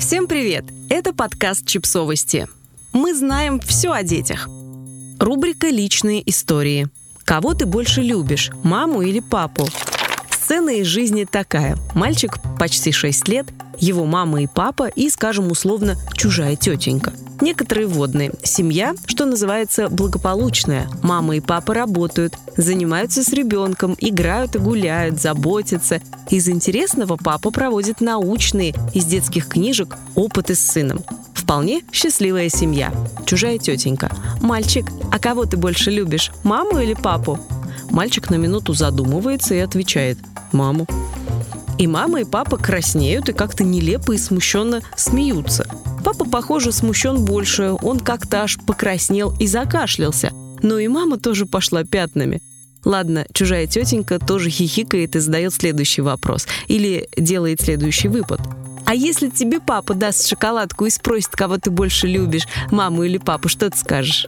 Всем 0.00 0.26
привет! 0.26 0.64
Это 0.88 1.12
подкаст 1.12 1.66
«Чипсовости». 1.66 2.48
Мы 2.94 3.14
знаем 3.14 3.60
все 3.60 3.92
о 3.92 4.02
детях. 4.02 4.48
Рубрика 5.18 5.68
«Личные 5.68 6.28
истории». 6.28 6.88
Кого 7.24 7.52
ты 7.52 7.66
больше 7.66 8.00
любишь, 8.00 8.50
маму 8.64 9.02
или 9.02 9.20
папу? 9.20 9.68
Сцена 10.50 10.70
из 10.70 10.88
жизни 10.88 11.28
такая. 11.30 11.78
Мальчик 11.94 12.40
почти 12.58 12.90
6 12.90 13.28
лет, 13.28 13.46
его 13.78 14.04
мама 14.04 14.42
и 14.42 14.48
папа 14.48 14.88
и, 14.88 15.08
скажем 15.08 15.48
условно, 15.52 15.96
чужая 16.16 16.56
тетенька– 16.56 17.12
Некоторые 17.40 17.86
водные. 17.86 18.32
Семья, 18.42 18.94
что 19.06 19.24
называется, 19.24 19.88
благополучная. 19.88 20.88
Мама 21.02 21.36
и 21.36 21.40
папа 21.40 21.72
работают, 21.72 22.34
занимаются 22.56 23.22
с 23.22 23.32
ребенком, 23.32 23.96
играют 23.98 24.56
и 24.56 24.58
гуляют, 24.58 25.20
заботятся. 25.20 26.02
Из 26.28 26.48
интересного 26.48 27.16
папа 27.16 27.50
проводит 27.50 28.02
научные 28.02 28.74
из 28.92 29.06
детских 29.06 29.48
книжек 29.48 29.96
опыты 30.14 30.54
с 30.54 30.60
сыном. 30.60 31.02
Вполне 31.32 31.82
счастливая 31.92 32.50
семья. 32.50 32.92
Чужая 33.24 33.58
тетенька. 33.58 34.10
«Мальчик, 34.42 34.86
а 35.10 35.18
кого 35.18 35.46
ты 35.46 35.56
больше 35.56 35.90
любишь, 35.90 36.30
маму 36.44 36.78
или 36.78 36.94
папу?» 36.94 37.38
Мальчик 37.90 38.30
на 38.30 38.36
минуту 38.36 38.72
задумывается 38.72 39.54
и 39.54 39.58
отвечает 39.58 40.18
«Маму». 40.52 40.86
И 41.78 41.86
мама, 41.86 42.20
и 42.20 42.24
папа 42.24 42.58
краснеют 42.58 43.30
и 43.30 43.32
как-то 43.32 43.64
нелепо 43.64 44.12
и 44.12 44.18
смущенно 44.18 44.82
смеются. 44.96 45.66
Папа, 46.04 46.26
похоже, 46.26 46.72
смущен 46.72 47.24
больше, 47.24 47.74
он 47.80 48.00
как-то 48.00 48.42
аж 48.42 48.58
покраснел 48.58 49.34
и 49.40 49.46
закашлялся. 49.46 50.30
Но 50.62 50.78
и 50.78 50.88
мама 50.88 51.18
тоже 51.18 51.46
пошла 51.46 51.84
пятнами. 51.84 52.42
Ладно, 52.84 53.26
чужая 53.32 53.66
тетенька 53.66 54.18
тоже 54.18 54.50
хихикает 54.50 55.16
и 55.16 55.20
задает 55.20 55.54
следующий 55.54 56.02
вопрос. 56.02 56.46
Или 56.68 57.08
делает 57.16 57.62
следующий 57.62 58.08
выпад. 58.08 58.40
А 58.84 58.94
если 58.94 59.30
тебе 59.30 59.60
папа 59.60 59.94
даст 59.94 60.26
шоколадку 60.26 60.84
и 60.84 60.90
спросит, 60.90 61.30
кого 61.30 61.58
ты 61.58 61.70
больше 61.70 62.06
любишь, 62.06 62.46
маму 62.70 63.04
или 63.04 63.18
папу, 63.18 63.48
что 63.48 63.70
ты 63.70 63.78
скажешь? 63.78 64.26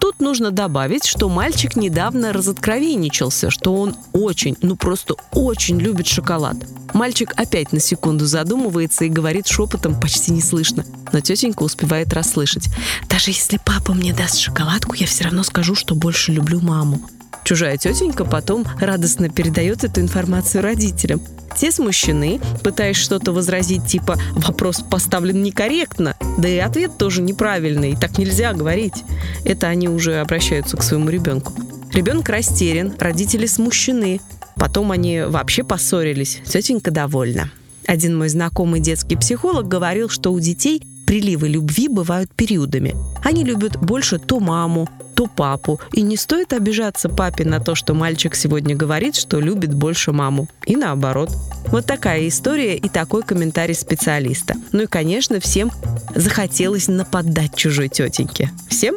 Тут 0.00 0.20
нужно 0.20 0.50
добавить, 0.50 1.04
что 1.04 1.28
мальчик 1.28 1.76
недавно 1.76 2.32
разоткровенничался, 2.32 3.50
что 3.50 3.74
он 3.76 3.94
очень, 4.12 4.56
ну 4.62 4.74
просто 4.74 5.14
очень 5.30 5.78
любит 5.78 6.06
шоколад. 6.06 6.56
Мальчик 6.94 7.32
опять 7.36 7.72
на 7.72 7.80
секунду 7.80 8.24
задумывается 8.24 9.04
и 9.04 9.10
говорит 9.10 9.46
шепотом, 9.46 10.00
почти 10.00 10.32
не 10.32 10.40
слышно. 10.40 10.84
Но 11.12 11.20
тетенька 11.20 11.62
успевает 11.62 12.12
расслышать. 12.14 12.68
«Даже 13.08 13.30
если 13.30 13.60
папа 13.64 13.92
мне 13.92 14.12
даст 14.14 14.38
шоколадку, 14.38 14.94
я 14.94 15.06
все 15.06 15.24
равно 15.24 15.42
скажу, 15.42 15.74
что 15.74 15.94
больше 15.94 16.32
люблю 16.32 16.60
маму». 16.60 17.00
Чужая 17.44 17.76
тетенька 17.76 18.24
потом 18.24 18.64
радостно 18.80 19.28
передает 19.28 19.84
эту 19.84 20.00
информацию 20.00 20.62
родителям. 20.62 21.20
Те 21.56 21.72
смущены, 21.72 22.40
пытаясь 22.62 22.96
что-то 22.96 23.32
возразить, 23.32 23.86
типа 23.86 24.16
«вопрос 24.34 24.82
поставлен 24.88 25.42
некорректно», 25.42 26.14
да 26.38 26.48
и 26.48 26.58
ответ 26.58 26.96
тоже 26.96 27.22
неправильный, 27.22 27.96
так 27.96 28.18
нельзя 28.18 28.52
говорить. 28.52 29.04
Это 29.44 29.66
они 29.68 29.88
уже 29.88 30.20
обращаются 30.20 30.76
к 30.76 30.82
своему 30.82 31.10
ребенку. 31.10 31.52
Ребенок 31.92 32.28
растерян, 32.28 32.94
родители 32.98 33.46
смущены. 33.46 34.20
Потом 34.56 34.92
они 34.92 35.22
вообще 35.22 35.64
поссорились. 35.64 36.40
Тетенька 36.46 36.90
довольна. 36.90 37.50
Один 37.86 38.16
мой 38.16 38.28
знакомый 38.28 38.80
детский 38.80 39.16
психолог 39.16 39.66
говорил, 39.66 40.08
что 40.08 40.32
у 40.32 40.38
детей 40.38 40.84
приливы 41.10 41.48
любви 41.48 41.88
бывают 41.88 42.30
периодами. 42.36 42.94
Они 43.24 43.42
любят 43.42 43.76
больше 43.76 44.20
то 44.20 44.38
маму, 44.38 44.88
то 45.16 45.26
папу. 45.26 45.80
И 45.92 46.02
не 46.02 46.16
стоит 46.16 46.52
обижаться 46.52 47.08
папе 47.08 47.44
на 47.44 47.58
то, 47.58 47.74
что 47.74 47.94
мальчик 47.94 48.36
сегодня 48.36 48.76
говорит, 48.76 49.16
что 49.16 49.40
любит 49.40 49.74
больше 49.74 50.12
маму. 50.12 50.46
И 50.66 50.76
наоборот. 50.76 51.30
Вот 51.66 51.84
такая 51.84 52.28
история 52.28 52.76
и 52.76 52.88
такой 52.88 53.24
комментарий 53.24 53.74
специалиста. 53.74 54.54
Ну 54.70 54.82
и, 54.82 54.86
конечно, 54.86 55.40
всем 55.40 55.72
захотелось 56.14 56.86
нападать 56.86 57.56
чужой 57.56 57.88
тетеньке. 57.88 58.52
Всем? 58.68 58.96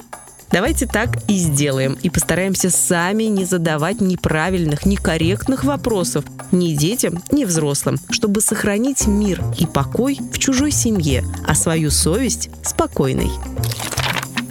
Давайте 0.54 0.86
так 0.86 1.18
и 1.28 1.36
сделаем. 1.36 1.98
И 2.04 2.12
постараемся 2.12 2.70
сами 2.70 3.24
не 3.24 3.44
задавать 3.44 4.02
неправильных, 4.02 4.86
некорректных 4.86 5.64
вопросов 5.64 6.26
ни 6.52 6.76
детям, 6.76 7.24
ни 7.32 7.44
взрослым, 7.44 7.98
чтобы 8.12 8.40
сохранить 8.40 9.08
мир 9.08 9.44
и 9.58 9.66
покой 9.66 10.20
в 10.32 10.38
чужой 10.38 10.70
семье, 10.70 11.26
а 11.48 11.56
свою 11.56 11.90
совесть 11.90 12.52
спокойной. 12.64 13.32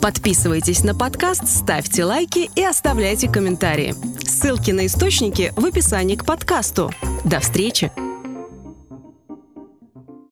Подписывайтесь 0.01 0.83
на 0.83 0.97
подкаст, 0.97 1.47
ставьте 1.47 2.05
лайки 2.05 2.51
и 2.57 2.65
оставляйте 2.65 3.29
комментарии. 3.29 3.95
Ссылки 4.27 4.73
на 4.73 4.87
источники 4.87 5.53
в 5.55 5.65
описании 5.65 6.17
к 6.17 6.25
подкасту. 6.25 6.93
До 7.25 7.39
встречи! 7.39 7.93